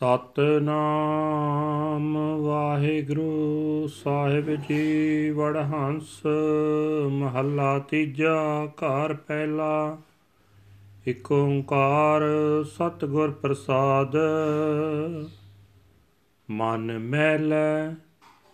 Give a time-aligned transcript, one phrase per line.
[0.00, 6.22] ਸਤਨਾਮ ਵਾਹਿਗੁਰੂ ਸਾਹਿਬ ਜੀ ਵਡਹੰਸ
[7.10, 9.98] ਮਹੱਲਾ ਤੀਜਾ ਘਰ ਪਹਿਲਾ।
[11.06, 12.22] ਇਕ ਓੰਕਾਰ
[12.64, 14.16] ਸਤਿਗੁਰ ਪ੍ਰਸਾਦ।
[16.50, 17.94] ਮਨ ਮੈਲੈ,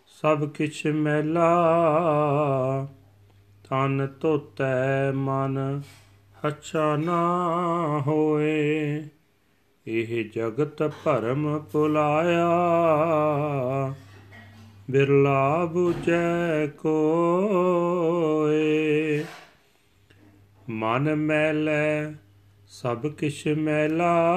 [0.06, 1.56] ਸਭ ਕਿਛ ਮੈਲਾ।
[3.68, 5.82] ਤਨ ਧੋਤੈ ਮਨ
[6.46, 7.20] ਹੱਛਾ ਨਾ
[8.06, 9.08] ਹੋਏ।
[9.88, 12.48] ਇਹ ਜਗਤ ਭਰਮ ਪੁਲਾਇਆ
[14.90, 19.24] ਬਿਰਲਾ 부ਜੈ ਕੋਏ।
[20.68, 22.12] ਮਨ ਮੈਲੈ,
[22.68, 24.32] ਸਭ ਕਿਛ ਮੈਲਾ।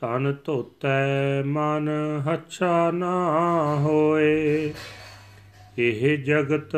[0.00, 1.88] ਤਨ ਧੋਤੈ, ਮਨ
[2.32, 4.72] ਹੱਛਾ ਨਾ ਹੋਏ।
[5.78, 6.76] ਇਹ ਜਗਤ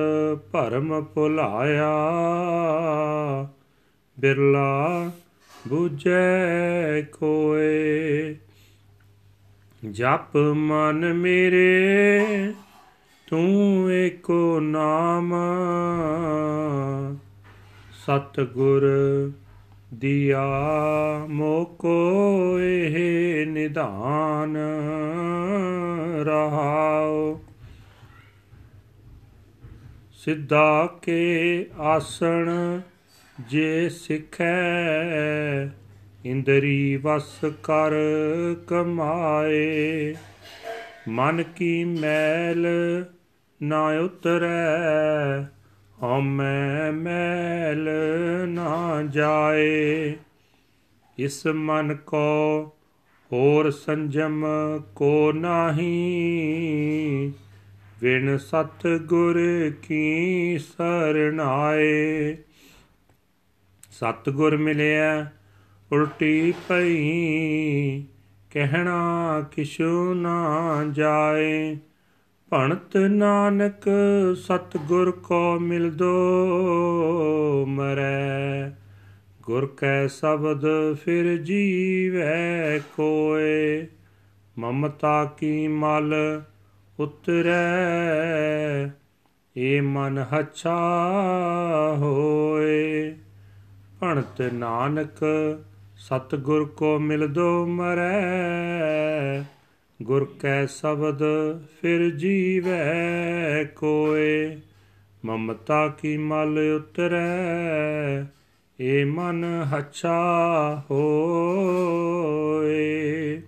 [0.53, 1.93] ਭਰਮ ਭੁਲਾਇਆ।
[4.21, 5.11] ਬਿਰਲਾ
[5.69, 8.37] ਬੁਝੈ ਕੋਏ।
[9.91, 12.53] ਜਪ ਮਨ ਮੇਰੇ,
[13.27, 15.35] ਤੂੰ ਏਕੋ ਨਾਮ।
[17.93, 18.87] ਸਤ ਗੁਰ
[19.95, 20.47] ਦਿਆ
[21.29, 24.57] ਮੋਕੋ ਇਹ ਨਿਧਾਨ
[26.23, 27.41] ਰਹਾਓ
[30.13, 32.51] ਸਿੱਧਾ ਕੇ ਆਸਣ
[33.49, 34.61] ਜੇ ਸਿਖੈ
[36.25, 37.93] ਇੰਦਰੀ ਵਸ ਕਰ
[38.67, 40.15] ਕਮਾਏ,
[41.09, 42.67] ਮਨ ਕੀ ਮੈਲ
[43.63, 45.43] ਨਾ ਉਤਰੈ,
[46.03, 47.89] ਹਉਮੈ ਮੈਲ
[48.49, 50.15] ਨਾ ਜਾਏ।
[51.19, 52.73] ਇਸ ਮਨ ਕੋ
[53.33, 54.47] ਹੋਰ ਸੰਜਮ
[54.95, 55.91] ਕੋ ਨਾਹੀ
[58.03, 59.39] ਵਿਣ ਸਤ ਗੁਰ
[59.83, 62.37] ਕੀ ਸਰਣਾਏ।
[64.01, 65.31] ਸਤ ਗੁਰ ਮਿਲਿਆ
[65.93, 68.05] ਉਲਟੀ ਪਈ
[68.51, 71.79] ਕਹਿਣਾ ਕਿਛੂ ਨਾ ਜਾਏ।
[72.51, 73.89] ਭਣਤ ਨਾਨਕ
[74.37, 76.15] ਸਤ ਗੁਰ ਕੋ ਮਿਲਦੋ
[77.69, 78.73] ਮਰੈ।
[79.43, 83.87] ਗੁਰ ਕੈ ਸ਼ਬਦ ਫਿਰ ਜੀਵੈ ਕੋਏ।
[84.59, 86.15] ਮਮਤਾ ਕੀ ਮਲ
[87.01, 88.91] ਉਤਰੈ
[89.57, 90.77] ਏ ਮਨ ਹਛਾ
[91.99, 93.17] ਹੋਏ।
[94.01, 95.17] ਭਣਤ ਨਾਨਕ
[95.97, 99.45] ਸਤ ਗੁਰ ਕੋ ਮਿਲਦੋ ਮਰੈ,
[100.03, 101.23] ਗੁਰ ਕੈ ਸ਼ਬਦ
[101.81, 104.59] ਫਿਰ ਜੀਵੈ ਕੋਏ,
[105.25, 108.27] ਮਮਤਾ ਕੀ ਮਲ ਉਤਰੈ,
[108.81, 113.43] ਏ ਮਨ ਹਛਾ ਹੋਏ।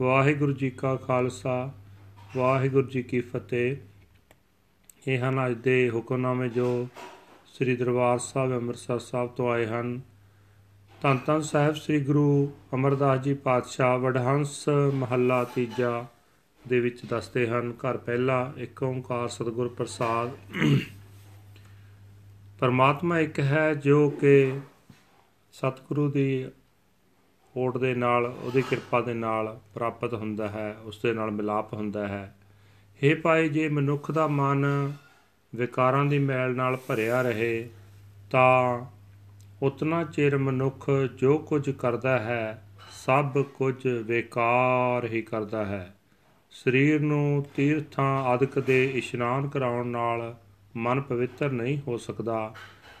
[0.00, 1.72] ਵਾਹਿਗੁਰੂ ਜੀ ਕਾ ਖਾਲਸਾ,
[2.36, 3.76] ਵਾਹਿਗੁਰੂ ਜੀ ਕੀ ਫਤਿਹ।
[5.08, 6.88] ਇਹ ਹਨ ਅੱਜ ਦੇ ਹੁਕਮਨਾਮੇ ਜੋ
[7.58, 10.00] ਸ੍ਰੀ ਦਰਬਾਰ ਸਾਹਿਬ ਅੰਮ੍ਰਿਤਸਰ ਸਾਹਿਬ ਤੋਂ ਆਏ ਹਨ।
[11.02, 16.06] ਧੰਨ ਧੰਨ ਸਾਹਿਬ ਸ੍ਰੀ ਗੁਰੂ ਅਮਰਦਾਸ ਜੀ ਪਾਤਸ਼ਾਹ ਵਡਹੰਸ ਮਹੱਲਾ ਤੀਜਾ
[16.68, 20.30] ਦੇ ਵਿੱਚ ਦੱਸਦੇ ਹਨ, ਘਰ ਪਹਿਲਾ ਇੱਕ ਓੰਕਾਰ ਸਤਿਗੁਰ ਪ੍ਰਸਾਦ।
[22.58, 24.58] ਪਰਮਾਤਮਾ ਇੱਕ ਹੈ ਜੋ ਕਿ
[25.52, 26.46] ਸਤਿਗੁਰੂ ਦੀ
[27.56, 32.08] ਓਟ ਦੇ ਨਾਲ, ਉਹਦੀ ਕਿਰਪਾ ਦੇ ਨਾਲ ਪ੍ਰਾਪਤ ਹੁੰਦਾ ਹੈ, ਉਸ ਦੇ ਨਾਲ ਮਿਲਾਪ ਹੁੰਦਾ
[32.08, 32.36] ਹੈ।
[33.04, 34.92] हे ਭਾਈ, ਜੇ ਮਨੁੱਖ ਦਾ ਮਨ
[35.56, 37.68] ਵਿਕਾਰਾਂ ਦੀ ਮੈਲ ਨਾਲ ਭਰਿਆ ਰਹੇ,
[38.30, 38.84] ਤਾਂ
[39.62, 45.94] ਉਤਨਾ ਚਿਰ ਮਨੁੱਖ ਜੋ ਕੁਝ ਕਰਦਾ ਹੈ, ਸਭ ਕੁਝ ਵਿਕਾਰ ਹੀ ਕਰਦਾ ਹੈ।
[46.50, 50.34] ਸਰੀਰ ਨੂੰ ਤੀਰਥਾਂ ਆਦਿਕ ਦੇ ਇਸ਼ਨਾਨ ਕਰਾਉਣ ਨਾਲ
[50.76, 52.54] ਮਨ ਪਵਿੱਤਰ ਨਹੀਂ ਹੋ ਸਕਦਾ,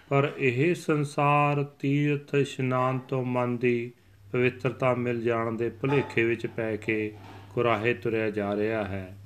[0.08, 3.92] ਪਰ ਇਹ ਸੰਸਾਰ ਤੀਰਥ ਇਸ਼ਨਾਨ ਤੋਂ ਮਨ ਦੀ
[4.32, 7.14] ਪਵਿੱਤਰਤਾ ਮਿਲ ਜਾਣ ਦੇ ਭੁਲੇਖੇ ਵਿੱਚ ਪੈ ਕੇ
[7.54, 9.16] ਕੁਰਾਹੇ ਤੁਰਿਆ ਜਾ ਰਿਹਾ ਹੈ।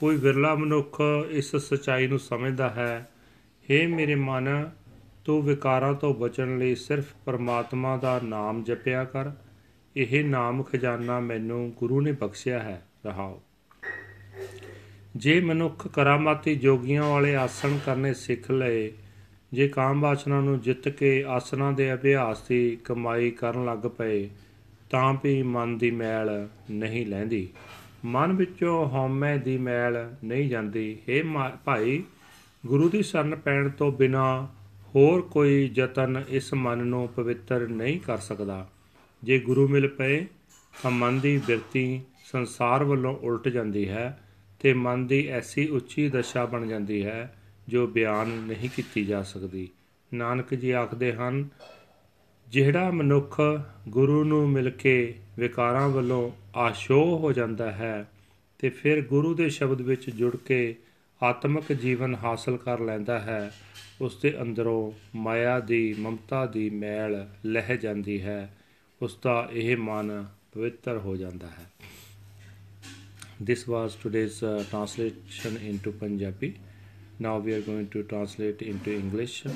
[0.00, 1.00] ਕੋਈ ਵਿਰਲਾ ਮਨੁੱਖ
[1.30, 3.10] ਇਸ ਸਚਾਈ ਨੂੰ ਸਮਝਦਾ ਹੈ
[3.70, 4.70] हे ਮੇਰੇ ਮਨ,
[5.24, 9.30] ਤੂੰ ਵਿਕਾਰਾਂ ਤੋਂ ਬਚਣ ਲਈ ਸਿਰਫ ਪਰਮਾਤਮਾ ਦਾ ਨਾਮ ਜਪਿਆ ਕਰ।
[9.96, 13.42] ਇਹ ਨਾਮ ਖਜ਼ਾਨਾ ਮੈਨੂੰ ਗੁਰੂ ਨੇ ਬਖਸ਼ਿਆ ਹੈ, ਰਹਾਓ।
[15.16, 18.92] ਜੇ ਮਨੁੱਖ ਕਰਾਮਾਤੀ ਜੋਗੀਆਂ ਵਾਲੇ ਆਸਣ ਕਰਨੇ ਸਿੱਖ ਲਏ,
[19.52, 24.28] ਜੇ ਕਾਮ ਵਾਸਨਾ ਨੂੰ ਜਿੱਤ ਕੇ ਆਸਣਾ ਦੇ ਅਭਿਆਸ ਦੀ ਕਮਾਈ ਕਰਨ ਲੱਗ ਪਏ,
[24.90, 27.48] ਤਾਂ ਵੀ ਮਨ ਦੀ ਮੈਲ ਨਹੀਂ ਲੈਂਦੀ।
[28.04, 31.28] ਮਨ ਵਿੱਚੋਂ ਹਉਮੈ ਦੀ ਮੈਲ ਨਹੀਂ ਜਾਂਦੀ। हे
[31.64, 32.02] ਭਾਈ,
[32.66, 34.48] ਗੁਰੂ ਦੀ ਸ਼ਰਨ ਪੈਣ ਤੋਂ ਬਿਨਾ
[34.94, 38.70] ਹੋਰ ਕੋਈ ਯਤਨ ਇਸ ਮਨ ਨੂੰ ਪਵਿੱਤਰ ਨਹੀਂ ਕਰ ਸਕਦਾ।
[39.24, 40.26] ਜੇ ਗੁਰੂ ਮਿਲ ਪਏ,
[40.82, 44.20] ਤਾਂ ਮਨ ਦੀ ਬਿਰਤੀ ਸੰਸਾਰ ਵੱਲੋਂ ਉਲਟ ਜਾਂਦੀ ਹੈ
[44.60, 47.36] ਤੇ ਮਨ ਦੀ ਐਸੀ ਉੱਚੀ ਦਸ਼ਾ ਬਣ ਜਾਂਦੀ ਹੈ
[47.68, 49.68] ਜੋ ਬਿਆਨ ਨਹੀਂ ਕੀਤੀ ਜਾ ਸਕਦੀ।
[50.14, 51.48] ਨਾਨਕ ਜੀ ਆਖਦੇ ਹਨ,
[52.48, 53.40] ਜਿਹੜਾ ਮਨੁੱਖ
[53.88, 58.10] ਗੁਰੂ ਨੂੰ ਮਿਲ ਕੇ ਵਿਕਾਰਾਂ ਵੱਲੋਂ ਆਸ਼ੋਹ ਹੋ ਜਾਂਦਾ ਹੈ
[58.58, 60.76] ਤੇ ਫਿਰ ਗੁਰੂ ਦੇ ਸ਼ਬਦ ਵਿੱਚ ਜੁੜ ਕੇ
[61.22, 63.52] ਆਤਮਿਕ ਜੀਵਨ ਹਾਸਲ ਕਰ ਲੈਂਦਾ ਹੈ
[64.00, 68.56] ਉਸ ਦੇ ਅੰਦਰੋਂ ਮਾਇਆ ਦੀ ਮਮਤਾ ਦੀ ਮੈਲ ਲਹਿ ਜਾਂਦੀ ਹੈ
[69.02, 71.70] ਉਸ ਦਾ ਇਹ ਮਨ ਪਵਿੱਤਰ ਹੋ ਜਾਂਦਾ ਹੈ
[73.42, 76.50] this was today's uh, translation into punjabi
[77.24, 79.52] now we are going to translate into english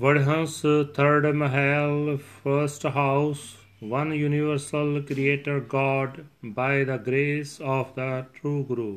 [0.00, 0.52] Vadhans
[0.84, 8.92] third mahal first house one universal creator god by the grace of the true guru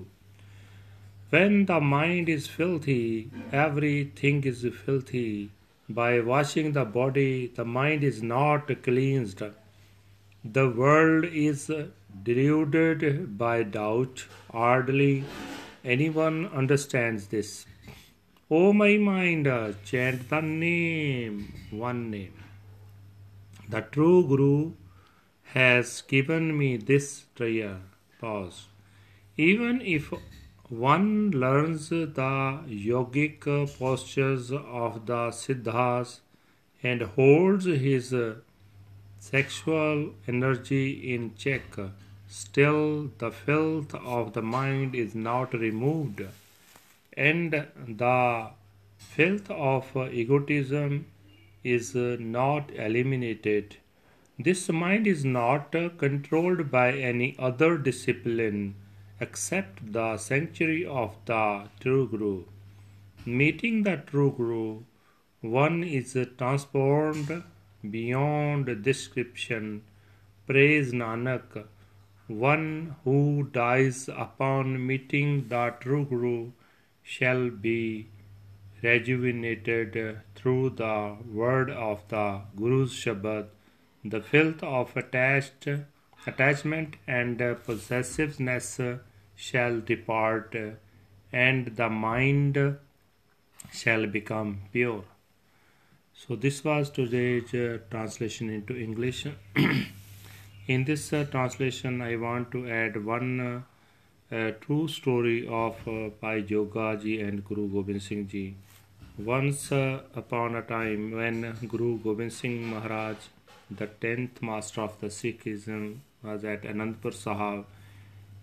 [1.36, 5.50] when the mind is filthy, everything is filthy.
[5.90, 9.42] By washing the body, the mind is not cleansed.
[10.44, 11.72] The world is
[12.24, 14.26] deluded by doubt.
[14.52, 15.26] Hardly
[15.84, 17.66] anyone understands this.
[18.50, 19.52] O my mind,
[19.84, 22.45] chant the name, one name.
[23.68, 24.74] The true Guru
[25.54, 27.78] has given me this prayer.
[28.20, 28.68] Pause.
[29.38, 30.14] Even if
[30.70, 33.42] one learns the yogic
[33.78, 36.22] postures of the Siddhas
[36.84, 38.14] and holds his
[39.20, 41.64] sexual energy in check.
[42.28, 46.22] Still, the filth of the mind is not removed,
[47.16, 47.52] and
[47.88, 48.50] the
[48.98, 51.06] filth of egotism
[51.66, 53.78] is uh, not eliminated.
[54.38, 58.76] This mind is not uh, controlled by any other discipline
[59.20, 62.44] except the sanctuary of the true Guru.
[63.26, 64.84] Meeting the true Guru,
[65.42, 67.44] one is uh, transformed
[67.90, 69.84] beyond description.
[70.48, 71.66] Prays Nanak.
[72.28, 76.52] One who dies upon meeting the true Guru
[77.04, 78.08] shall be
[78.82, 83.48] rejuvenated through the word of the Guru's Shabad.
[84.04, 85.68] The filth of attached
[86.28, 88.80] attachment and possessiveness
[89.36, 90.56] shall depart,
[91.32, 92.78] and the mind
[93.72, 95.04] shall become pure.
[96.14, 99.28] So, this was today's uh, translation into English.
[100.68, 103.62] In this uh, translation, I want to add one uh,
[104.62, 108.56] true story of uh, Bhai Joga ji and Guru Gobind Singh ji.
[109.18, 113.16] Once uh, upon a time, when Guru Gobind Singh Maharaj,
[113.72, 117.66] the tenth master of the Sikhism, was at Anandpur Sahib,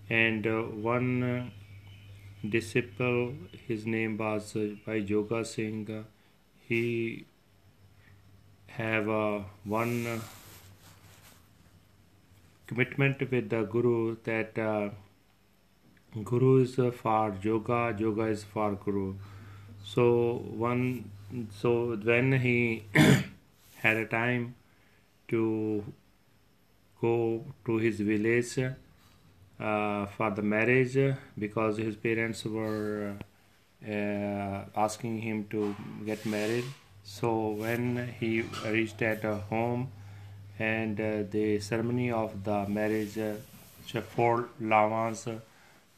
[0.08, 0.62] and uh,
[0.92, 1.44] one uh,
[2.48, 3.34] disciple,
[3.68, 6.04] his name was uh, Bhai Joga Singh.
[6.68, 7.26] he
[8.68, 9.06] have
[9.64, 10.20] one
[12.66, 14.56] commitment with the Guru that
[16.14, 19.14] Guru is for Joga, Joga is for Guru.
[19.82, 21.10] So one,
[21.58, 22.84] so when he
[23.76, 24.54] had a time
[25.28, 25.82] to
[27.00, 28.58] go to his village
[29.58, 33.14] uh, for the marriage because his parents were
[33.82, 35.74] uh, asking him to
[36.04, 36.64] get married.
[37.04, 39.90] So when he reached at home
[40.58, 45.26] and uh, the ceremony of the marriage, uh, four lavas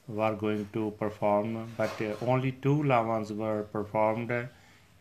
[0.08, 4.48] were going to perform, but uh, only two lavas were performed.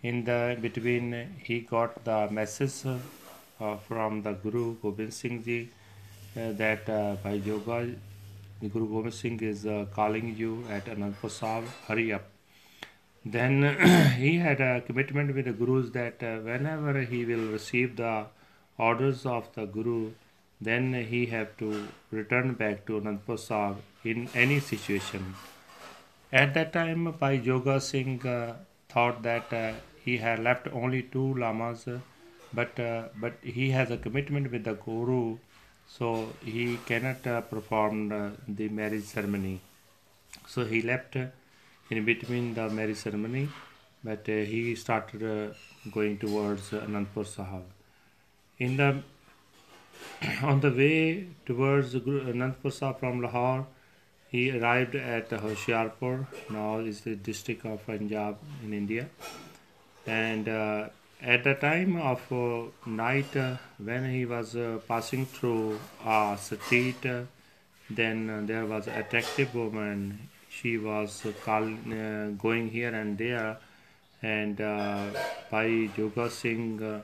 [0.02, 2.86] In the between, he got the message
[3.60, 5.70] uh, from the Guru Gobind Singh Ji
[6.36, 7.96] that Bhai Joga
[8.64, 12.24] the Guru Gobind Singh is uh, calling you at Anandpur Sahib, hurry up.
[13.26, 13.56] Then
[14.18, 18.28] he had a commitment with the Gurus that uh, whenever he will receive the
[18.78, 20.12] orders of the Guru,
[20.62, 25.36] then he have to return back to Anandpur Sahib in any situation.
[26.31, 28.55] At that time, Bhai Joga Singh uh,
[28.89, 31.88] thought that uh, he had left only two lavas,
[32.53, 35.38] but uh, but he has a commitment with the Guru
[35.88, 39.60] so he cannot uh, perform uh, the marriage ceremony
[40.48, 41.25] so he left uh,
[41.89, 43.48] in between the marriage ceremony
[44.03, 45.53] but uh, he started uh,
[45.91, 47.65] going towards anandpur sahib
[48.57, 48.89] in the
[50.51, 51.93] on the way towards
[52.33, 53.65] anandpur sahib from lahore
[54.34, 56.16] he arrived at hoshiarpur
[56.58, 59.08] now is the district of punjab in india.
[60.06, 60.90] And uh,
[61.22, 67.06] at the time of uh, night, uh, when he was uh, passing through a street,
[67.06, 67.22] uh,
[67.90, 70.30] then uh, there was an attractive woman.
[70.50, 71.66] She was call,
[72.38, 73.58] going here and there,
[74.22, 77.02] and Bhai Joga Singh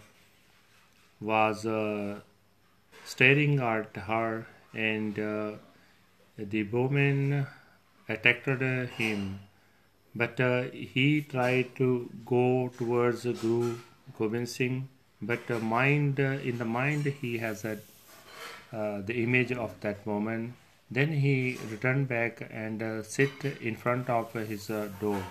[1.19, 1.65] was
[3.05, 4.45] staring at her,
[4.75, 5.17] and
[6.49, 7.45] the woman
[8.07, 8.47] attacked
[8.97, 9.39] him.
[10.15, 10.39] But
[10.73, 13.75] he tried to go towards Guru
[14.17, 14.89] Gobind Singh,
[15.21, 17.77] but uh, mind uh, in the mind he has a,
[18.73, 20.55] uh, the image of that woman.
[20.91, 25.23] Then he returned back and uh, sit in front of his uh, door.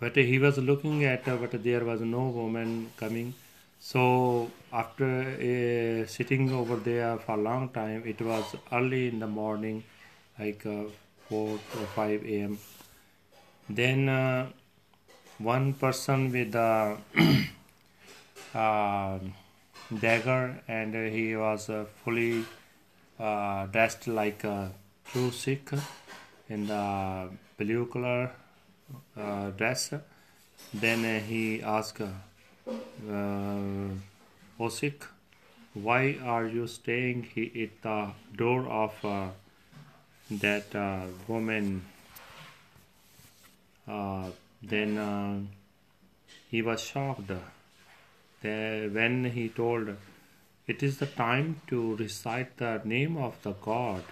[0.00, 3.34] But he was looking at, but there was no woman coming.
[3.84, 9.26] So after uh, sitting over there for a long time, it was early in the
[9.26, 9.82] morning,
[10.38, 10.84] like uh,
[11.28, 12.58] 4 or 5 a.m.
[13.68, 14.50] Then uh,
[15.38, 16.96] one person with a
[18.54, 19.18] uh,
[19.98, 22.44] dagger and he was uh, fully
[23.18, 24.70] uh, dressed like a
[25.06, 25.72] true Sikh
[26.48, 28.30] in the blue color
[29.56, 29.92] dress.
[30.72, 32.00] Then he asked,
[32.66, 33.88] uh,
[34.60, 35.04] O Sikh,
[35.74, 39.28] why are you staying at the door of uh,
[40.30, 41.84] that uh, woman?
[43.88, 44.26] Uh,
[44.62, 45.40] then uh,
[46.50, 49.96] he was shocked the- when he told,
[50.66, 54.04] It is the time to recite the name of the God,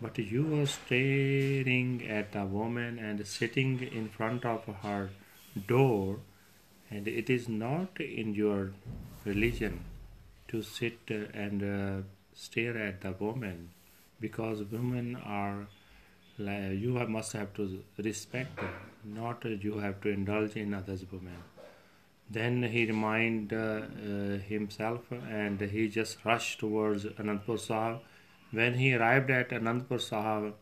[0.00, 5.10] but you are staring at a woman and sitting in front of her
[5.66, 6.18] door,
[6.92, 8.72] and it is not in your
[9.24, 9.84] religion
[10.48, 12.02] to sit and uh,
[12.34, 13.70] stare at the woman
[14.20, 15.66] because women are
[16.38, 17.64] you must have to
[17.98, 18.70] respect her,
[19.04, 21.42] not you have to indulge in others women
[22.32, 28.00] then he reminded uh, uh, himself and he just rushed towards Anandpur Sahib.
[28.50, 30.54] When he arrived at Anandpur Sahib,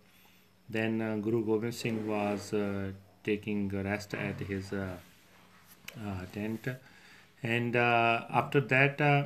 [0.68, 2.90] then uh, Guru Gobind Singh was uh,
[3.22, 4.96] taking rest at his uh, uh,
[6.32, 6.68] tent.
[7.42, 9.25] And uh, after that, uh,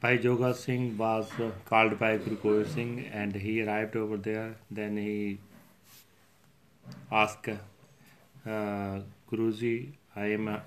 [0.00, 4.56] Bhai Joga Singh was uh, called by Guru Gobind Singh and he arrived over there.
[4.70, 5.38] Then he
[7.12, 10.60] asked uh, Guruji, I am uh,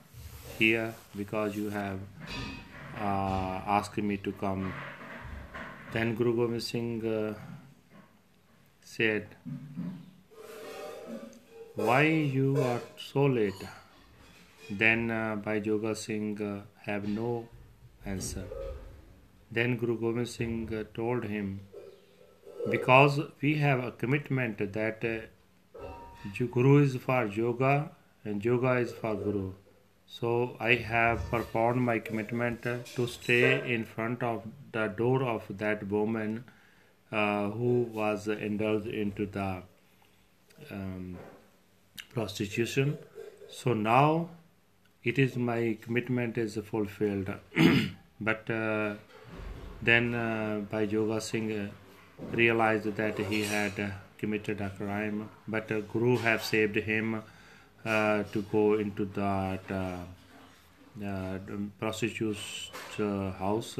[0.59, 1.99] here because you have
[2.99, 4.71] uh, asked me to come.
[5.91, 7.33] Then Guru Gobind Singh uh,
[8.81, 9.27] said,
[11.75, 13.63] Why you are so late?
[14.69, 17.47] Then uh, Joga Singh uh, have no
[18.05, 18.45] answer.
[19.51, 21.59] Then Guru Gobind Singh uh, told him,
[22.69, 25.87] Because we have a commitment that uh,
[26.51, 27.89] Guru is for Joga
[28.23, 29.53] and Joga is for Guru.
[30.07, 35.43] So I have performed my commitment uh, to stay in front of the door of
[35.57, 36.45] that woman
[37.11, 39.63] uh, who was indulged into the
[40.71, 41.17] um,
[42.13, 42.97] prostitution.
[43.49, 44.29] So now
[45.03, 47.29] it is my commitment is fulfilled.
[48.21, 48.95] but uh,
[49.81, 51.67] then uh, Bhai Joga Singh uh,
[52.31, 57.21] realized that he had uh, committed a crime, but uh, Guru have saved him
[57.85, 60.05] uh, to go into that
[61.79, 63.79] prostitute's house.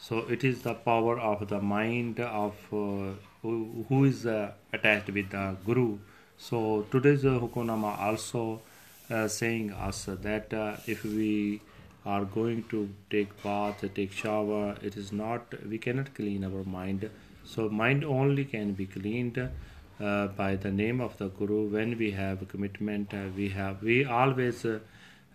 [0.00, 5.56] So it is the power of the mind of who, who is attached with the
[5.64, 5.98] Guru.
[6.36, 8.62] So today's uh, Hukamnama also
[9.08, 11.60] saying us that uh, if we
[12.04, 17.10] are going to take bath, take shower, it is not we cannot clean our mind.
[17.44, 21.68] So mind only can be cleaned uh, by the name of the Guru.
[21.68, 24.78] When we have commitment, uh, we have we always uh,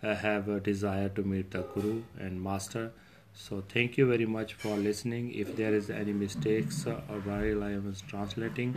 [0.02, 2.92] uh, have a desire to meet the Guru and Master.
[3.36, 5.34] So thank you very much for listening.
[5.34, 8.76] If there is any mistakes uh, or while I was translating,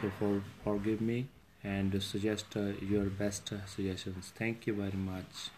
[0.00, 1.26] so for forgive me
[1.66, 2.60] and suggest uh,
[2.92, 4.32] your best suggestions.
[4.38, 5.50] Thank you very much.